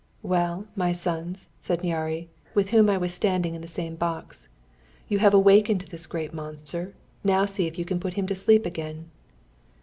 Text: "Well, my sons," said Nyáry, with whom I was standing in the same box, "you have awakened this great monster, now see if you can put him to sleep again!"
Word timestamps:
"Well, 0.23 0.65
my 0.75 0.93
sons," 0.93 1.47
said 1.59 1.81
Nyáry, 1.81 2.25
with 2.55 2.69
whom 2.71 2.89
I 2.89 2.97
was 2.97 3.13
standing 3.13 3.53
in 3.53 3.61
the 3.61 3.67
same 3.67 3.93
box, 3.95 4.47
"you 5.07 5.19
have 5.19 5.35
awakened 5.35 5.81
this 5.91 6.07
great 6.07 6.33
monster, 6.33 6.95
now 7.23 7.45
see 7.45 7.67
if 7.67 7.77
you 7.77 7.85
can 7.85 7.99
put 7.99 8.15
him 8.15 8.25
to 8.25 8.33
sleep 8.33 8.65
again!" 8.65 9.11